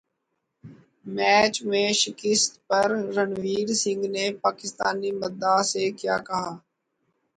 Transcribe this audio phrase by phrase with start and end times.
[1.05, 6.51] match میں شکست پر رنویر سنگھ نے پاکستانی مداح سے کیا کہا